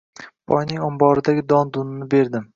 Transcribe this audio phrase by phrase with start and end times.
[0.51, 2.49] Boyning omboridagi don-dunni berdim